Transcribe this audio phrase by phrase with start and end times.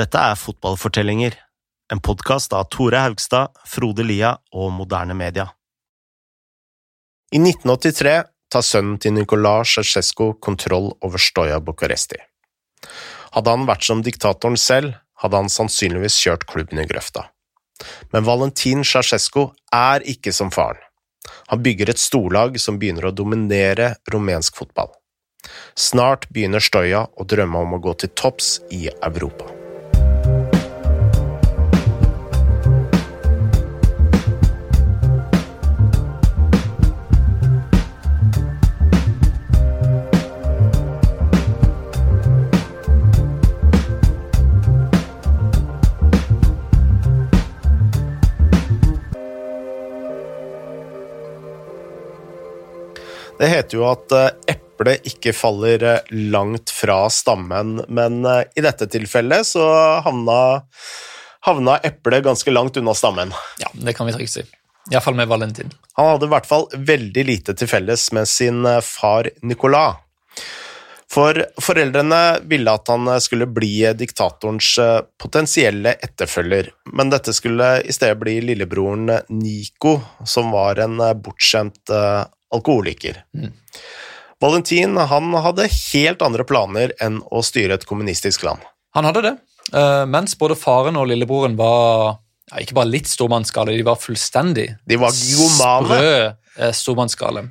[0.00, 1.34] Dette er Fotballfortellinger,
[1.92, 5.44] en podkast av Tore Haugstad, Frode Lia og Moderne Media.
[7.34, 8.14] I 1983
[8.54, 12.16] tar sønnen til Nicolai Ceaucescu kontroll over Stoja Bucuresti.
[13.34, 17.26] Hadde han vært som diktatoren selv, hadde han sannsynligvis kjørt klubben i grøfta.
[18.14, 20.80] Men Valentin Ceaucescu er ikke som faren.
[21.52, 24.94] Han bygger et storlag som begynner å dominere rumensk fotball.
[25.76, 29.59] Snart begynner Stoja å drømme om å gå til topps i Europa.
[53.40, 54.12] Det heter jo at
[54.52, 59.64] eplet ikke faller langt fra stammen, men i dette tilfellet så
[60.04, 60.36] havna,
[61.48, 63.32] havna eplet ganske langt unna stammen.
[63.62, 64.44] Ja, det kan vi trygt si.
[64.92, 65.72] Iallfall med Valentin.
[65.96, 69.96] Han hadde i hvert fall veldig lite til felles med sin far Nicolas.
[71.10, 74.68] For foreldrene ville at han skulle bli diktatorens
[75.18, 79.96] potensielle etterfølger, men dette skulle i stedet bli lillebroren Nico,
[80.28, 81.90] som var en bortskjemt
[82.54, 83.22] alkoholiker.
[83.36, 83.52] Mm.
[84.40, 88.64] Valentin han hadde helt andre planer enn å styre et kommunistisk land.
[88.96, 89.34] Han hadde det,
[89.76, 92.18] eh, mens både faren og lillebroren var
[92.50, 95.86] ja, ikke bare litt stormannsgale, de var fullstendig De var gigomane.
[95.86, 97.46] sprø eh, stormannsgale.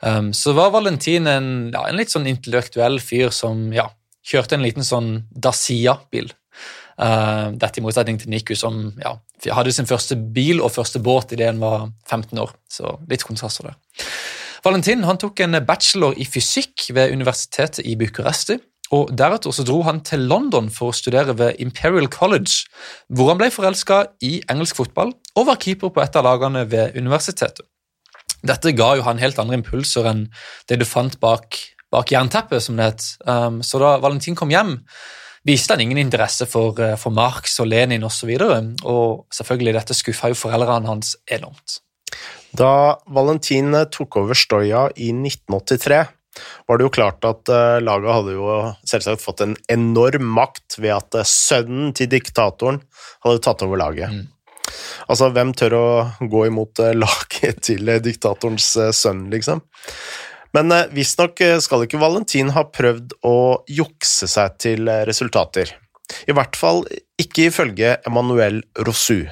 [0.00, 3.90] Um, så var Valentin en, ja, en litt sånn intellektuell fyr som ja,
[4.24, 6.30] kjørte en liten sånn Dacia-bil.
[7.00, 9.14] Uh, dette i motsetning til Niku, som ja,
[9.56, 12.52] hadde sin første bil og første båt idet han var 15 år.
[12.68, 13.78] Så litt kontraster der.
[14.60, 18.58] Valentin han tok en bachelor i fysikk ved universitetet i Bucuresti.
[18.92, 22.66] og Deretter så dro han til London for å studere ved Imperial College,
[23.08, 26.98] hvor han ble forelska i engelsk fotball og var keeper på et av lagene ved
[26.98, 27.64] universitetet.
[28.42, 30.26] Dette ga jo han helt andre impulser enn
[30.68, 31.56] det du fant bak,
[31.92, 33.08] bak jernteppet, som det het.
[33.24, 34.78] Um, så da Valentin kom hjem,
[35.46, 38.46] viste han ingen interesse for, uh, for Marx og Lenin osv., og,
[38.80, 41.80] så og selvfølgelig dette skuffa jo foreldrene hans enormt.
[42.56, 46.00] Da Valentin tok over Stoja i 1983,
[46.68, 48.58] var det jo klart at uh, laget hadde jo
[48.88, 52.82] selvsagt fått en enorm makt ved at sønnen til diktatoren
[53.24, 54.12] hadde tatt over laget.
[54.12, 54.28] Mm.
[55.10, 55.86] Altså, hvem tør å
[56.30, 59.62] gå imot laget til diktatorens sønn, liksom?
[60.56, 63.36] Men uh, visstnok skal ikke Valentin ha prøvd å
[63.70, 65.76] jukse seg til resultater.
[66.26, 66.82] I hvert fall
[67.20, 69.28] ikke ifølge Emmanuel Rosu.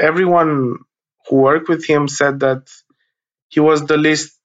[0.00, 0.78] everyone
[1.28, 2.62] who worked with him said that
[3.48, 4.36] he was the least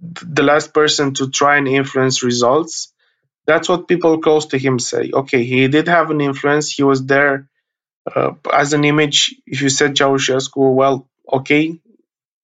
[0.00, 2.92] the last person to try and influence results
[3.46, 7.06] that's what people close to him say okay he did have an influence he was
[7.06, 7.48] there
[8.14, 11.78] uh, as an image if you said Ceausescu well okay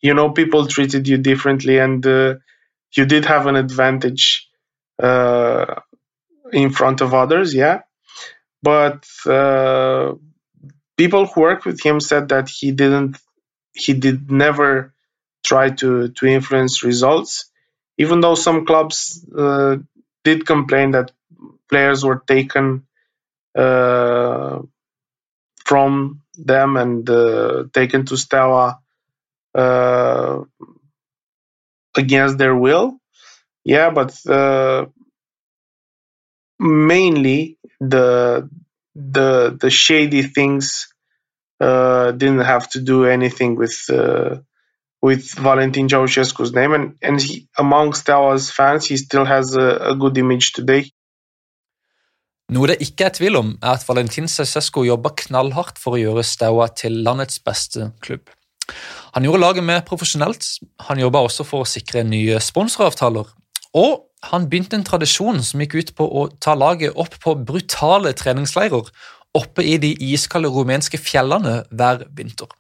[0.01, 2.35] you know people treated you differently and uh,
[2.97, 4.49] you did have an advantage
[5.03, 5.81] uh,
[6.53, 7.81] in front of others yeah?
[8.63, 10.15] But uh,
[10.97, 13.17] people who work with him said that he didn't
[13.75, 14.93] he did never
[15.45, 17.51] try to to influence results
[17.99, 19.77] even though some clubs uh,
[20.25, 21.13] did complain that
[21.69, 22.87] players were taken
[23.57, 24.61] uh,
[25.65, 28.79] from them and uh, taken to Steaua
[29.55, 30.41] uh,
[31.97, 32.99] against their will
[33.65, 34.87] yeah but uh,
[36.59, 38.49] mainly the
[38.95, 40.93] the the shady things
[41.61, 44.37] uh, didn't have to do anything with uh,
[45.03, 49.95] with Valentin Ceausescu's name, and and he, amongst our fans, he still has a, a,
[49.95, 50.91] good image today.
[52.51, 56.27] Noe det ikke er tvil om, er at Valentin Ceausescu jobba knallhardt for å gjøre
[56.27, 58.33] Staua til landets beste klubb.
[59.15, 60.47] Han gjorde laget mer profesjonelt,
[60.89, 63.29] han jobba også for å sikre nye sponsoravtaler,
[63.79, 63.93] og
[64.33, 68.91] han begynte en tradisjon som gikk ut på å ta laget opp på brutale treningsleirer
[69.39, 72.51] oppe i de iskalde rumenske fjellene hver vinter.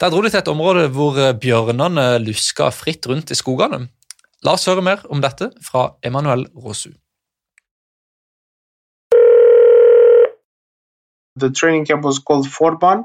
[0.00, 3.84] Der dro de til et område hvor bjørnene luska fritt rundt i skogene.
[4.46, 6.94] La oss høre mer om dette fra Emanuel Rosu.
[11.40, 13.04] The training camp was called Forban.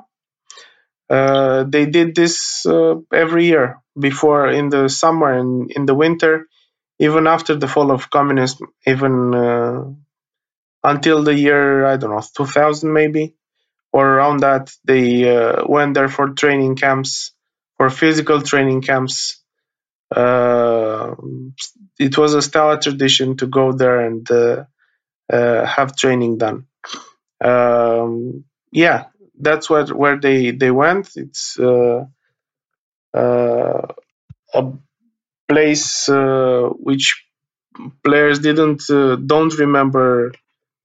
[1.09, 6.47] Uh, they did this uh, every year before in the summer and in the winter,
[6.99, 9.83] even after the fall of communism, even uh,
[10.83, 13.35] until the year I don't know 2000 maybe
[13.91, 17.33] or around that they uh, went there for training camps
[17.77, 19.43] for physical training camps
[20.15, 21.15] uh,
[21.99, 24.65] it was a Stella tradition to go there and uh,
[25.65, 26.67] have training done.
[27.43, 29.05] Um, yeah,
[29.39, 31.11] that's what where they they went.
[31.15, 32.05] It's uh,
[33.13, 33.81] uh,
[34.53, 34.73] a
[35.49, 37.25] place uh, which
[38.03, 40.33] players didn't uh, don't remember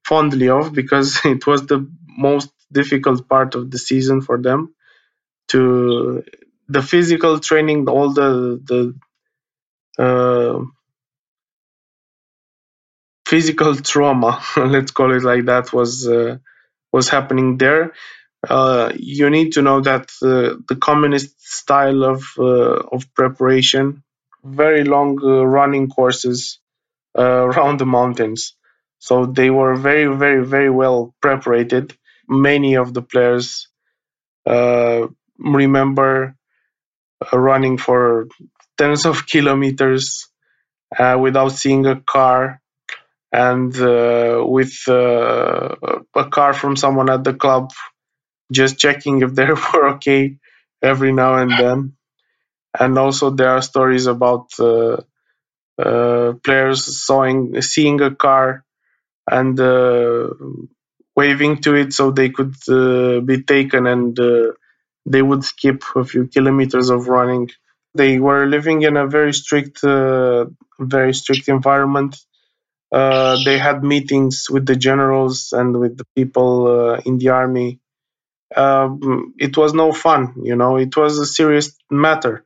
[0.06, 4.74] fondly of because it was the most difficult part of the season for them
[5.48, 6.24] to
[6.68, 8.94] the physical training all the the
[9.98, 10.64] uh,
[13.30, 14.32] physical trauma
[14.74, 16.36] let's call it like that was uh,
[16.92, 17.92] was happening there.
[18.48, 24.02] Uh, you need to know that uh, the communist style of uh, of preparation
[24.44, 26.60] very long uh, running courses
[27.18, 28.54] uh, around the mountains.
[28.98, 31.94] So they were very very very well prepared.
[32.28, 33.68] many of the players
[35.38, 36.36] remember
[37.32, 38.28] running for
[38.78, 40.28] tens of kilometers
[41.18, 42.59] without seeing a car
[43.32, 45.76] and uh, with uh,
[46.16, 47.72] a car from someone at the club
[48.52, 50.38] just checking if they were okay
[50.82, 51.94] every now and then
[52.78, 54.98] and also there are stories about uh,
[55.78, 58.64] uh, players sawing, seeing a car
[59.30, 60.28] and uh,
[61.16, 62.54] waving to it so they could
[63.26, 64.18] be taken and
[65.06, 67.50] they would skip a few kilometers of running.
[67.94, 70.46] They were living in a very strict, uh,
[70.78, 72.16] very strict environment.
[72.92, 77.78] Uh, they had meetings with the generals and with the people uh, in the army.
[78.56, 80.76] Um, it was no fun, you know.
[80.76, 82.44] It was a serious matter.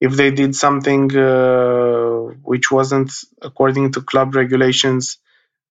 [0.00, 3.12] If they did something uh, which wasn't
[3.42, 5.18] according to club regulations,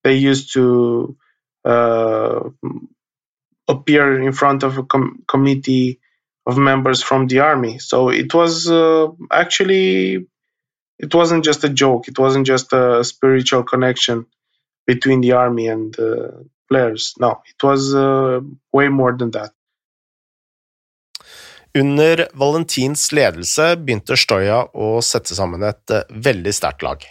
[0.03, 1.17] they used to
[1.65, 2.49] uh,
[3.67, 5.99] appear in front of a com- committee
[6.45, 7.79] of members from the army.
[7.79, 10.27] So it was uh, actually
[10.99, 12.07] it wasn't just a joke.
[12.07, 14.25] It wasn't just a spiritual connection
[14.87, 17.13] between the army and the players.
[17.19, 18.39] No, it was uh,
[18.71, 19.51] way more than that.
[21.77, 27.03] Under Valentins ledelse begynte Stoya å sette sammen et eh, veldig sterkt lag.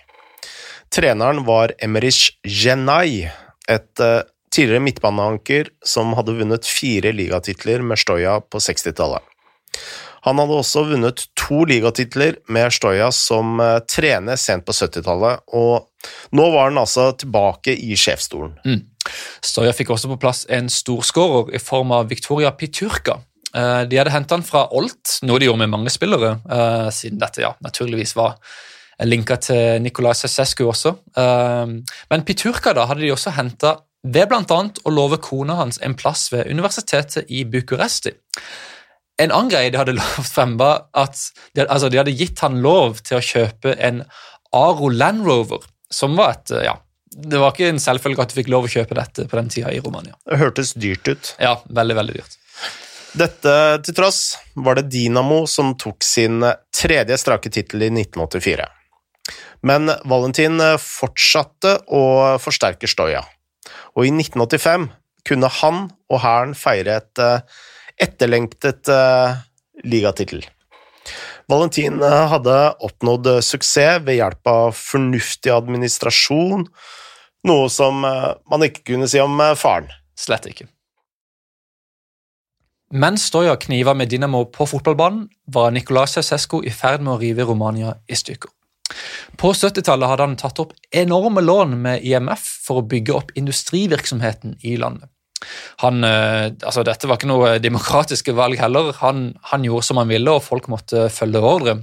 [0.89, 3.29] Treneren var Emmerich Genai,
[3.69, 9.21] et eh, tidligere midtbaneanker som hadde vunnet fire ligatitler med Stoya på 60-tallet.
[10.25, 16.35] Han hadde også vunnet to ligatitler med Stoja som eh, trener sent på 70-tallet, og
[16.37, 18.57] nå var han altså tilbake i sjefsstolen.
[19.45, 23.19] Stoja fikk også på plass en storskårer i form av Victoria Piturka.
[23.53, 27.21] Eh, De hadde hentet han fra Olt, noe de gjorde med mange spillere, eh, siden
[27.21, 28.39] dette ja, naturligvis var
[29.05, 30.93] linka til Nicolai Cesescu også.
[31.19, 33.73] Men Piturka da hadde de også henta
[34.07, 34.59] ved bl.a.
[34.71, 38.13] å love kona hans en plass ved universitetet i Bucuresti.
[39.23, 41.19] En annen greie de hadde lovt frem, var at
[41.55, 44.03] de, altså de hadde gitt han lov til å kjøpe en
[44.55, 46.79] Aro Land Rover, som var et ja,
[47.15, 49.71] Det var ikke en selvfølge at du fikk lov å kjøpe dette på den tida
[49.71, 50.17] i Romania.
[50.27, 51.35] Det hørtes dyrt ut.
[51.39, 52.39] Ja, veldig, veldig dyrt.
[53.15, 53.53] Dette
[53.87, 54.23] til tross
[54.59, 56.43] var det Dinamo som tok sin
[56.75, 58.67] tredje strake tittel i 1984.
[59.65, 62.03] Men Valentin fortsatte å
[62.43, 63.23] forsterke Stoja,
[63.95, 64.91] og i 1985
[65.25, 65.79] kunne han
[66.11, 67.63] og hæren feire et eh,
[68.01, 69.37] etterlengtet uh,
[69.85, 70.45] ligatittel.
[71.47, 72.55] Valentin eh, hadde
[72.85, 76.69] oppnådd suksess ved hjelp av fornuftig administrasjon,
[77.49, 79.91] noe som eh, man ikke kunne si om eh, faren.
[80.17, 80.69] Slett ikke.
[82.95, 87.47] Mens Stoja kniva med Dinamo på fotballbanen, var Nicolas Ceausescu i ferd med å rive
[87.49, 88.53] Romania i stykker.
[89.41, 94.61] På 70-tallet hadde han tatt opp enorme lån med IMF for å bygge opp industrivirksomheten
[94.63, 95.11] i landet.
[95.83, 98.93] Han, eh, altså Dette var ikke noe demokratiske valg heller.
[99.03, 101.79] Han, han gjorde som han ville, og folk måtte følge ordre.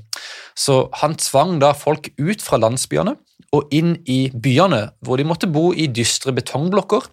[0.57, 3.15] Så han tvang da folk ut fra landsbyene
[3.55, 7.07] og inn i byene, hvor de måtte bo i dystre betongblokker,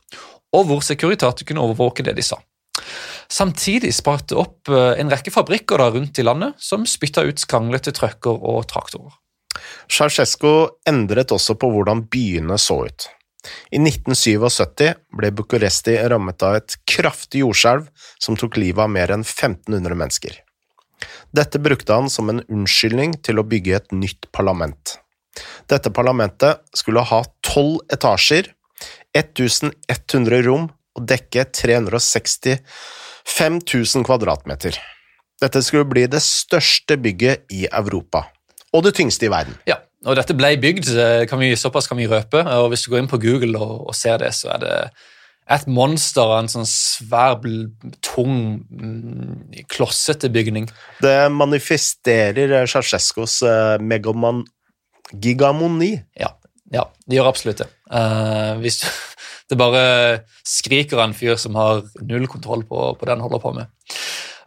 [0.55, 2.38] og hvor Securitate kunne overvåke det de sa.
[3.28, 7.93] Samtidig sparte opp eh, en rekke fabrikker da rundt i landet som spytta ut skranglete
[7.97, 9.12] trøkker og traktorer.
[9.90, 13.09] Ceaucescu endret også på hvordan byene så ut.
[13.71, 17.88] I 1977 ble Bucuresti rammet av et kraftig jordskjelv
[18.21, 20.38] som tok livet av mer enn 1500 mennesker.
[21.35, 24.99] Dette brukte han som en unnskyldning til å bygge et nytt parlament.
[25.71, 28.50] Dette parlamentet skulle ha tolv etasjer,
[29.17, 32.61] 1100 rom og dekke 365
[33.62, 34.78] 000 kvadratmeter.
[35.38, 38.26] Dette skulle bli det største bygget i Europa,
[38.73, 39.57] og det tyngste i verden.
[39.69, 42.45] Ja, og dette ble bygd, eh, kan vi, såpass kan vi røpe.
[42.45, 44.75] og Hvis du går inn på Google og, og ser det, så er det
[45.49, 47.41] et monster av en sånn svær,
[48.05, 50.69] tung, mm, klossete bygning.
[51.01, 53.41] Det manifesterer Ceaucescos
[53.81, 54.45] megaman
[55.17, 55.95] gigamoni.
[56.21, 56.35] Ja,
[56.75, 57.69] ja, det gjør absolutt det.
[57.89, 58.83] Uh, hvis
[59.49, 59.83] det bare
[60.47, 63.73] skriker av en fyr som har null kontroll på, på det han holder på med.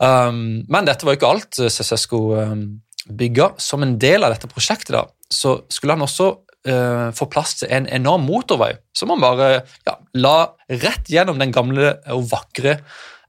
[0.01, 2.65] Um, men dette var jo ikke alt Ceaucesco um,
[3.07, 3.51] bygga.
[3.57, 6.29] Som en del av dette prosjektet da, så skulle han også
[6.69, 9.53] uh, få plass til en enorm motorvei som han bare
[9.87, 10.35] ja, la
[10.69, 12.77] rett gjennom den gamle og vakre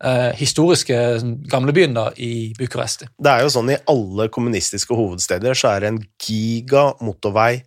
[0.03, 0.97] eh, historiske
[1.51, 3.09] gamlebyen da, i Bucuresti.
[3.19, 7.63] Det er jo sånn i alle kommunistiske hovedsteder så er det en giga motorvei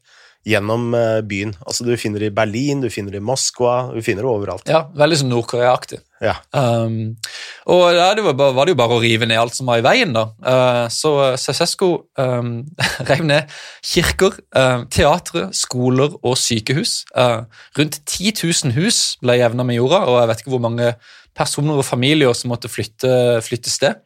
[0.46, 1.56] gjennom eh, byen.
[1.66, 4.70] Altså Du finner det i Berlin, du finner det i Moskva, du finner det overalt.
[4.70, 6.02] Ja, Veldig sånn Nord-Korea-aktig.
[6.24, 6.38] Ja.
[6.56, 7.16] Um,
[7.66, 9.86] og ja, det var, var, det jo bare å rive ned alt som var i
[9.86, 10.14] veien.
[10.14, 10.28] da.
[10.46, 11.88] Uh, så Ceaucescu
[12.22, 12.52] um,
[13.10, 17.00] rev ned kirker, uh, teatre, skoler og sykehus.
[17.18, 17.48] Uh,
[17.80, 18.36] rundt 10
[18.70, 20.92] 000 hus ble jevna med jorda, og jeg vet ikke hvor mange
[21.36, 23.98] personer og familier som måtte flytte, flytte sted.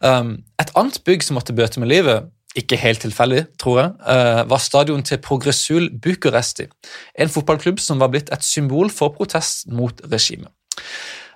[0.00, 4.44] Um, et annet bygg som måtte bøte med livet, ikke helt tilfeldig, tror jeg, uh,
[4.48, 6.70] var stadion til Progressul Bucuresti,
[7.20, 10.48] en fotballklubb som var blitt et symbol for protest mot regimet.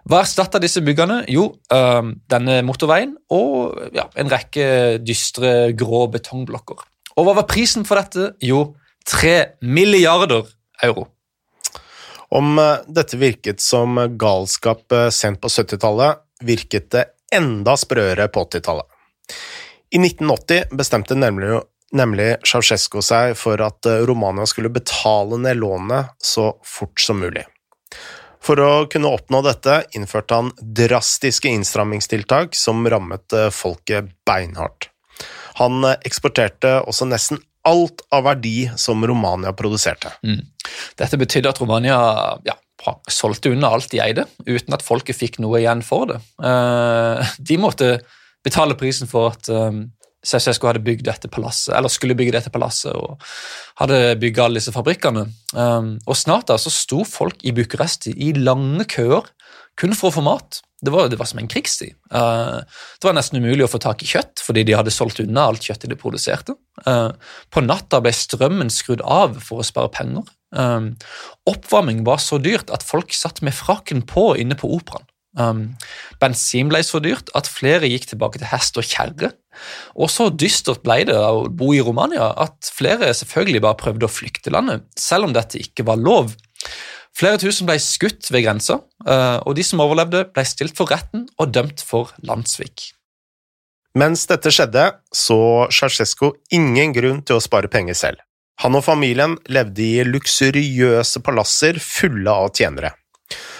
[0.08, 1.20] Hva erstatta disse byggene?
[1.28, 6.80] Jo, denne motorveien og ja, en rekke dystre, grå betongblokker.
[7.18, 8.30] Og hva var prisen for dette?
[8.40, 8.62] Jo,
[9.04, 10.48] tre milliarder
[10.86, 11.08] euro.
[12.32, 18.86] Om eh, dette virket som galskap sent på 70-tallet, virket det enda sprøere på 80-tallet.
[19.90, 21.60] I 1980 bestemte nemlig,
[21.96, 27.46] nemlig Ceaucescu seg for at eh, Romania skulle betale ned lånet så fort som mulig.
[28.44, 34.90] For å kunne oppnå dette innførte han drastiske innstrammingstiltak som rammet eh, folket beinhardt.
[35.60, 40.14] Han eh, eksporterte også nesten alt av verdi som Romania produserte.
[40.24, 40.40] Mm.
[40.96, 41.98] Dette betydde at Romania
[42.46, 42.54] ja,
[43.10, 46.20] solgte unna alt de eide, uten at folket fikk noe igjen for det.
[47.44, 47.90] De måtte
[48.46, 49.50] betale prisen for at
[50.26, 53.22] Ceaucescu hadde bygd dette palasset, eller skulle bygge dette palasset og
[53.78, 55.28] hadde bygget alle disse fabrikkene.
[55.54, 59.28] Um, og snart da så sto folk i Bucuresti i lange køer
[59.78, 60.58] kun for å få mat.
[60.82, 61.94] Det var, det var som en krigstid.
[62.10, 62.62] Uh,
[62.98, 65.66] det var nesten umulig å få tak i kjøtt fordi de hadde solgt unna alt
[65.66, 66.54] kjøttet de produserte.
[66.86, 67.10] Uh,
[67.54, 70.26] på natta ble strømmen skrudd av for å spare penger.
[70.54, 70.92] Um,
[71.50, 75.06] oppvarming var så dyrt at folk satt med frakken på inne på operaen.
[75.38, 75.62] Um,
[76.18, 79.32] bensin ble så dyrt at flere gikk tilbake til hest og kjerre.
[79.98, 84.12] Og så dystert ble det å bo i Romania at flere selvfølgelig bare prøvde å
[84.12, 86.34] flykte landet, selv om dette ikke var lov.
[87.18, 88.78] Flere tusen ble skutt ved grensa,
[89.08, 92.92] uh, og de som overlevde, ble stilt for retten og dømt for landssvik.
[93.98, 95.40] Mens dette skjedde, så
[95.74, 98.22] Ceaucescu ingen grunn til å spare penger selv.
[98.62, 102.92] Han og familien levde i luksuriøse palasser fulle av tjenere.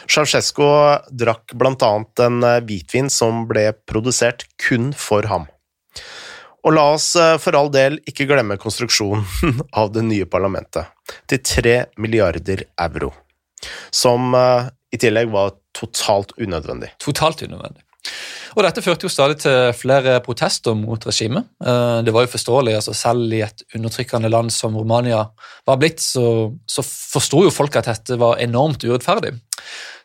[0.09, 0.65] Ceaucescu
[1.13, 5.45] drakk annet en eh, hvitvin som ble produsert kun for ham.
[6.65, 9.27] Og la oss eh, for all del ikke glemme konstruksjonen
[9.81, 10.89] av det nye parlamentet,
[11.29, 13.13] til tre milliarder euro,
[13.93, 16.95] som eh, i tillegg var totalt unødvendig.
[17.05, 17.85] Totalt unødvendig.
[18.57, 21.45] Og Dette førte jo stadig til flere protester mot regimet.
[21.61, 25.21] Det var jo forståelig, altså selv i et undertrykkende land som Romania
[25.69, 29.37] var blitt, så, så forsto jo folk at dette var enormt urettferdig.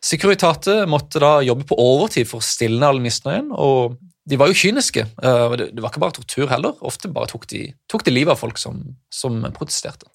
[0.04, 3.96] Securitate måtte da jobbe på overtid for å stilne all misnøyen, og
[4.28, 5.04] de var jo kyniske.
[5.04, 8.40] Eh, det var ikke bare tortur heller, ofte bare tok de, tok de livet av
[8.40, 8.80] folk som,
[9.12, 10.08] som protesterte.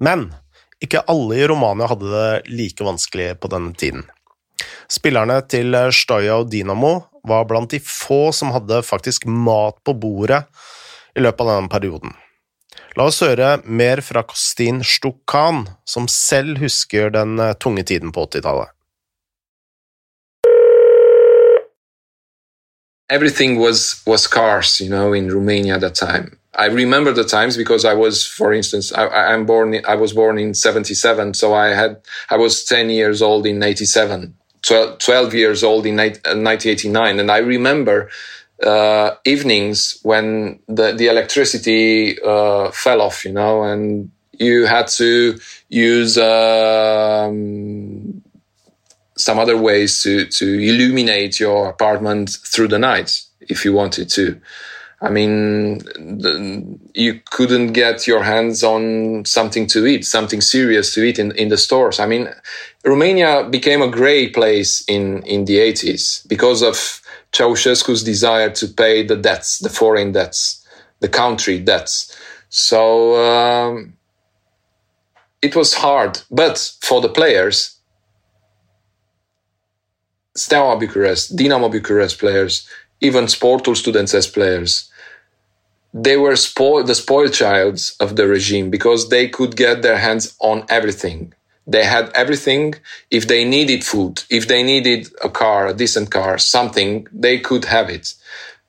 [0.00, 0.30] Men
[0.80, 4.06] ikke alle i Romania hadde det like vanskelig på denne tiden.
[4.90, 6.94] Spillerne til Stoja og Dinamo
[7.28, 10.42] var blant de få som hadde faktisk mat på bordet
[11.16, 12.16] i løpet av denne perioden.
[12.98, 18.26] La oss høre mer fra Kostin Stukhan, som selv husker den eh, tunge tiden på
[18.26, 18.72] 80-tallet.
[23.10, 26.38] Everything was was scarce, you know, in Romania at that time.
[26.54, 29.80] I remember the times because I was, for instance, I, I'm born.
[29.86, 34.34] I was born in '77, so I had I was 10 years old in '87.
[34.62, 37.16] 12, 12 years old in 1989.
[37.16, 38.10] Uh, and I remember
[38.62, 45.38] uh, evenings when the, the electricity uh, fell off, you know, and you had to
[45.68, 47.30] use um,
[49.20, 54.40] some other ways to, to illuminate your apartment through the night if you wanted to.
[55.02, 61.02] I mean, the, you couldn't get your hands on something to eat, something serious to
[61.02, 61.98] eat in, in the stores.
[61.98, 62.28] I mean,
[62.84, 67.00] Romania became a gray place in, in the 80s because of
[67.32, 70.66] Ceausescu's desire to pay the debts, the foreign debts,
[71.00, 72.14] the country debts.
[72.50, 73.94] So um,
[75.40, 77.79] it was hard, but for the players,
[80.34, 82.68] Steaua Bucharest, Dinamo Bucharest players,
[83.00, 84.90] even Sportul students as players,
[85.92, 90.36] they were spoiled, the spoiled childs of the regime because they could get their hands
[90.40, 91.32] on everything.
[91.66, 92.74] They had everything.
[93.10, 97.64] If they needed food, if they needed a car, a decent car, something, they could
[97.64, 98.14] have it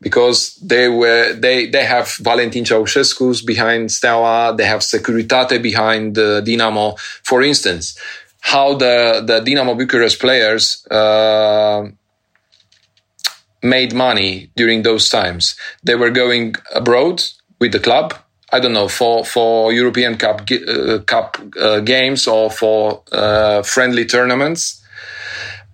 [0.02, 6.42] because they were they they have Valentin Ceausescu's behind Steaua, they have Securitate behind uh,
[6.42, 7.00] Dinamo.
[7.24, 7.98] For instance,
[8.42, 11.88] how the the Dinamo Bucharest players uh,
[13.64, 15.56] made money during those times.
[15.84, 17.24] They were going abroad
[17.60, 18.14] with the club.
[18.52, 24.06] I don't know for for European Cup uh, Cup uh, games or for uh, friendly
[24.06, 24.84] tournaments,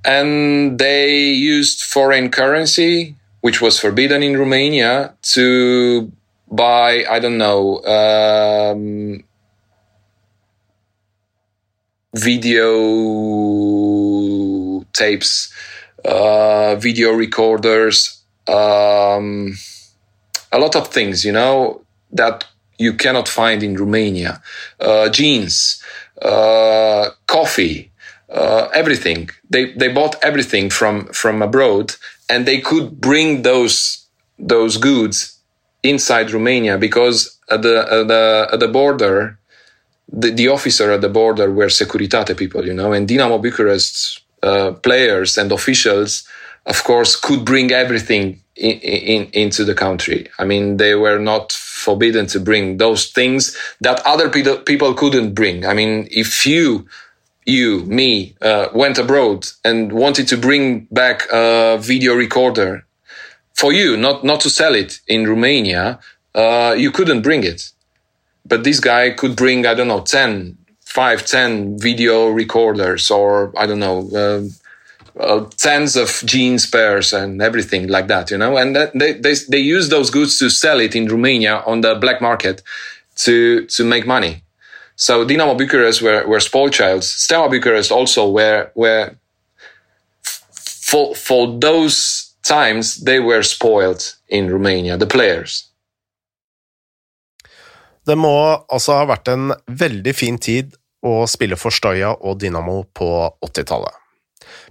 [0.06, 6.12] and they used foreign currency, which was forbidden in Romania, to
[6.52, 9.24] buy I don't know um,
[12.18, 12.68] video
[14.94, 15.54] tapes
[16.06, 19.58] uh, video recorders, um,
[20.52, 21.82] a lot of things, you know,
[22.12, 22.46] that
[22.78, 24.42] you cannot find in Romania.
[24.80, 25.84] Uh, jeans,
[26.22, 27.92] uh, coffee,
[28.30, 29.30] uh, everything.
[29.50, 31.96] They they bought everything from from abroad,
[32.30, 34.06] and they could bring those
[34.40, 35.40] those goods
[35.84, 39.40] inside Romania because at the at the at the border.
[40.10, 44.72] The, the officer at the border were Securitate people, you know, and Dinamo Bucharest uh,
[44.72, 46.28] players and officials,
[46.66, 50.30] of course, could bring everything in, in, into the country.
[50.40, 55.34] I mean, they were not forbidden to bring those things that other people, people couldn't
[55.34, 55.66] bring.
[55.66, 56.88] I mean, if you,
[57.46, 62.86] you, me, uh, went abroad and wanted to bring back a video recorder
[63.54, 66.00] for you, not, not to sell it in Romania,
[66.36, 67.72] uh, you couldn't bring it.
[68.48, 73.68] But this guy could bring, I don't know, 10, five, ten video recorders, or I
[73.68, 74.42] don't know, uh,
[75.20, 78.58] uh, tens of jeans pairs and everything like that, you know.
[78.58, 82.22] And they, they they use those goods to sell it in Romania on the black
[82.22, 82.64] market
[83.18, 84.44] to to make money.
[84.96, 87.08] So Dinamo Bucharest were were spoiled childs.
[87.10, 89.16] Steaua Bucharest also were were
[90.22, 95.67] for for those times they were spoiled in Romania, the players.
[98.08, 98.34] Det må
[98.72, 103.10] altså ha vært en veldig fin tid å spille for Stoya og Dynamo på
[103.44, 104.04] 80-tallet.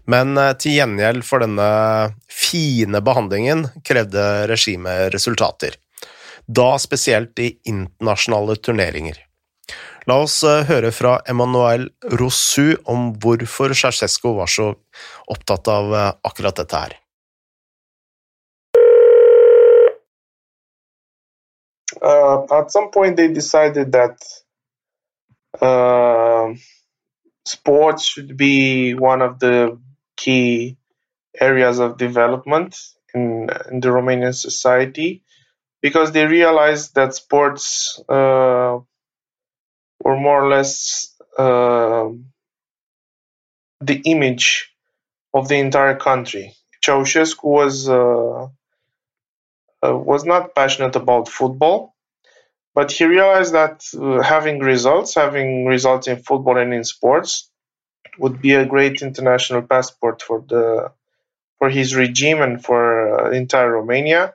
[0.09, 1.69] Men eh, til gjengjeld for denne
[2.33, 5.77] fine behandlingen krevde regimet resultater.
[6.47, 9.19] Da spesielt i internasjonale turneringer.
[10.07, 14.71] La oss eh, høre fra Emmanuel Rosu om hvorfor Ceaucescu var så
[15.33, 16.97] opptatt av eh, akkurat dette her.
[22.03, 24.23] Uh, at some point they decided that
[25.61, 26.55] uh,
[27.45, 29.79] sports should be one of the
[30.17, 30.77] key
[31.41, 32.77] areas of development
[33.15, 35.23] in, in the Romanian society
[35.83, 38.79] because they realized that sports uh,
[40.03, 42.09] were more or less uh,
[43.81, 44.73] the image
[45.35, 46.55] of the entire country.
[46.85, 48.49] Ceausescu was uh,
[49.95, 51.95] was not passionate about football,
[52.75, 57.51] but he realized that uh, having results, having results in football and in sports,
[58.19, 60.93] would be a great international passport for the
[61.59, 62.83] for his regime and for
[63.21, 64.35] uh, entire Romania.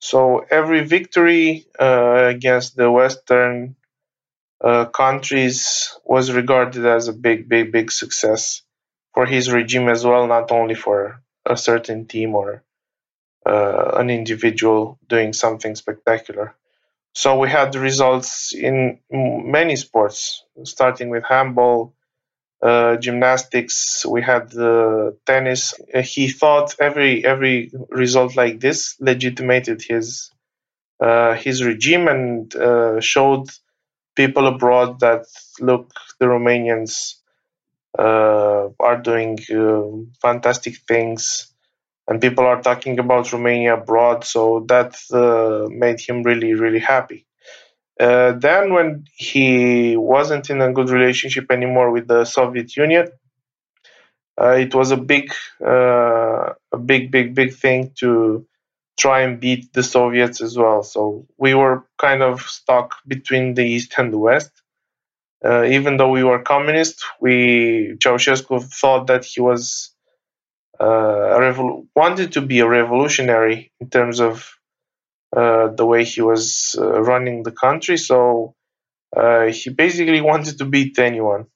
[0.00, 3.76] So every victory uh, against the Western
[4.60, 8.62] uh, countries was regarded as a big, big, big success
[9.14, 12.62] for his regime as well, not only for a certain team or
[13.46, 16.54] uh, an individual doing something spectacular.
[17.14, 21.94] So we had the results in many sports, starting with handball,
[22.62, 24.04] uh, gymnastics.
[24.06, 24.52] We had
[25.26, 25.74] tennis.
[25.94, 30.30] Uh, he thought every every result like this legitimated his
[31.00, 33.48] uh, his regime and uh, showed
[34.16, 35.26] people abroad that
[35.60, 37.16] look, the Romanians
[38.80, 39.82] are doing uh,
[40.20, 41.51] fantastic things
[42.08, 44.24] and people are talking about Romania abroad.
[44.24, 47.26] So that uh, made him really, really happy.
[48.00, 53.06] Uh, then, when he wasn't in a good relationship anymore with the Soviet Union,
[54.40, 55.32] uh, it was a big,
[55.64, 58.46] uh, a big, big, big thing to
[58.98, 60.82] try and beat the Soviets as well.
[60.82, 64.50] So we were kind of stuck between the East and the West.
[65.44, 69.91] Uh, even though we were communist, we Ceausescu thought that he was
[70.80, 74.58] uh, revol- wanted to be a revolutionary in terms of
[75.36, 77.96] uh, the way he was uh, running the country.
[77.96, 78.54] So
[79.16, 81.46] uh, he basically wanted to beat anyone.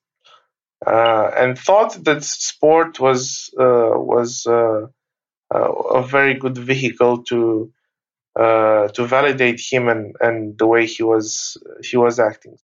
[0.85, 7.73] uh, and thought that sport was uh, was a very good vehicle to
[8.37, 12.59] to validate him and, and the way he was he was acting.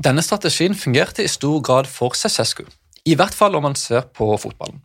[0.00, 2.14] Denne strategien fungerte i stor grad for
[3.08, 4.82] i hvert fall om man ser på fotballen.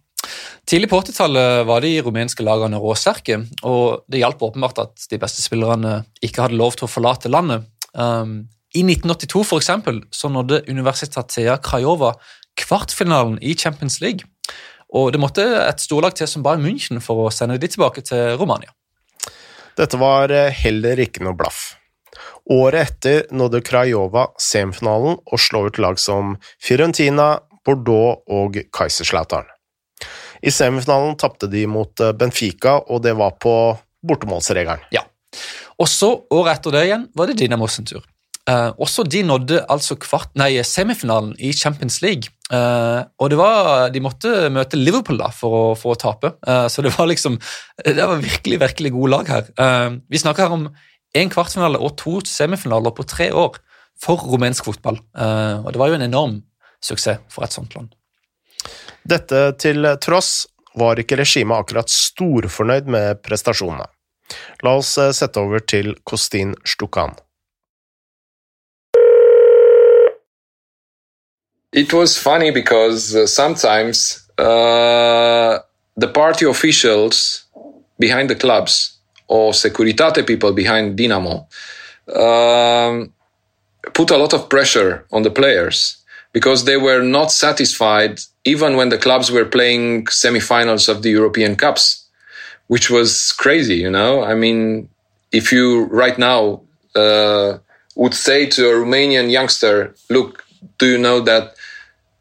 [0.69, 5.43] Tidlig på 80-tallet var de rumenske lagene råsterke, og det hjalp åpenbart at de beste
[5.43, 7.65] spillerne ikke hadde lov til å forlate landet.
[7.91, 12.13] Um, I 1982 for eksempel, så nådde Universitatea Krajova
[12.59, 14.23] kvartfinalen i Champions League.
[14.93, 18.37] Og det måtte et storlag til som Bayern München for å sende de tilbake til
[18.39, 18.71] Romania.
[19.77, 21.73] Dette var eh, heller ikke noe blaff.
[22.53, 29.49] Året etter nådde Krajova semifinalen og slå ut lag som Fiorentina, Bordeaux og Kaiserslautern.
[30.43, 33.55] I semifinalen tapte de mot eh, Benfica, og det var på
[34.03, 34.83] bortemålsregelen.
[34.91, 35.05] Ja.
[35.79, 38.03] Og så, året etter det igjen, var det Dinamo sin tur.
[38.49, 42.27] Eh, også de nådde altså kvart, nei, semifinalen i Champions League.
[42.51, 46.67] Eh, og det var, de måtte møte Liverpool da for å, for å tape, Eh,
[46.67, 47.37] så det var liksom
[47.85, 49.47] Det var virkelig virkelig gode lag her.
[49.55, 50.67] Eh, vi snakker her om
[51.15, 53.61] én kvartfinale og to semifinaler på tre år
[54.01, 54.99] for rumensk fotball.
[55.15, 56.41] Eh, og det var jo en enorm
[56.83, 57.93] suksess for et sånt land.
[59.03, 60.45] Dette til tross
[60.79, 63.85] var ikke regimet akkurat storfornøyd med prestasjonene.
[64.63, 67.15] La oss eh, sette over til Kostin Stukan.
[71.73, 75.57] It was funny because uh, sometimes uh,
[75.97, 77.45] the party officials
[77.99, 81.47] behind the clubs or Securitate people behind Dinamo
[82.15, 83.11] um,
[83.93, 86.02] put a lot of pressure on the players
[86.33, 91.55] because they were not satisfied even when the clubs were playing semifinals of the European
[91.55, 92.05] Cups,
[92.67, 94.23] which was crazy, you know?
[94.23, 94.89] I mean,
[95.31, 96.61] if you right now
[96.95, 97.59] uh,
[97.95, 100.43] would say to a Romanian youngster, look,
[100.79, 101.55] do you know that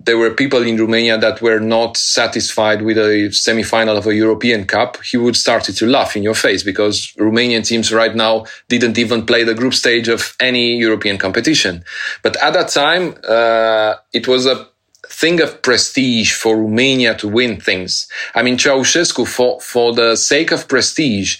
[0.05, 4.65] there were people in Romania that were not satisfied with a semi-final of a European
[4.67, 8.99] Cup, he would start to laugh in your face because Romanian teams right now didn't
[8.99, 11.85] even play the group stage of any European competition.
[12.23, 14.67] But at that time, uh, it was a
[15.07, 18.09] thing of prestige for Romania to win things.
[18.35, 21.39] I mean, Ceausescu, for, for the sake of prestige,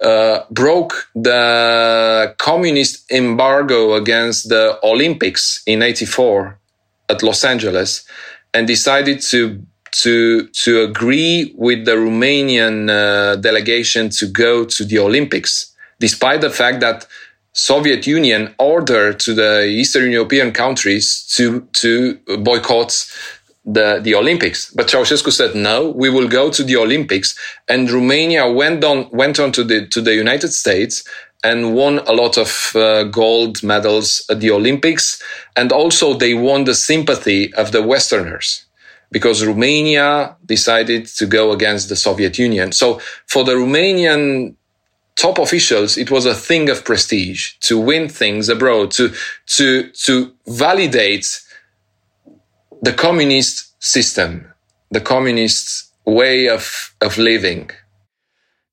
[0.00, 6.58] uh, broke the communist embargo against the Olympics in 84
[7.08, 8.04] at Los Angeles
[8.52, 9.62] and decided to
[10.02, 16.50] to to agree with the Romanian uh, delegation to go to the Olympics, despite the
[16.50, 17.06] fact that
[17.52, 23.06] Soviet Union ordered to the Eastern European countries to to boycott
[23.64, 24.70] the, the Olympics.
[24.70, 27.34] But Ceausescu said, no, we will go to the Olympics.
[27.68, 31.04] And Romania went on, went on to the, to the United States
[31.44, 35.22] and won a lot of uh, gold medals at the Olympics.
[35.54, 38.64] And also they won the sympathy of the Westerners
[39.12, 42.72] because Romania decided to go against the Soviet Union.
[42.72, 44.56] So for the Romanian
[45.16, 49.12] top officials, it was a thing of prestige to win things abroad, to,
[49.46, 51.40] to, to validate
[52.82, 54.52] the communist system,
[54.90, 57.70] the communist way of, of living.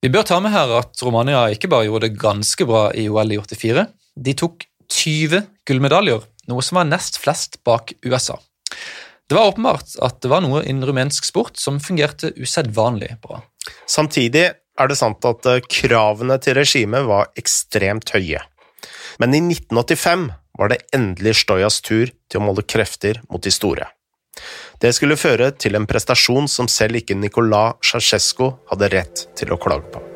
[0.02, 3.36] Vi bør ta med her at Romania ikke bare gjorde det ganske bra i OL
[3.36, 3.84] i 84.
[4.18, 8.40] De tok 20 gullmedaljer, noe som var nest flest bak USA.
[9.30, 13.44] Det var åpenbart at det var noe innen rumensk sport som fungerte usedvanlig bra.
[13.86, 18.42] Samtidig er det sant at eh, kravene til regimet var ekstremt høye.
[19.22, 23.86] Men i 1985 var det endelig Stojas tur til å måle krefter mot de store.
[24.82, 29.60] Det skulle føre til en prestasjon som selv ikke Nicolas Ceausescu hadde rett til å
[29.62, 30.11] klage på.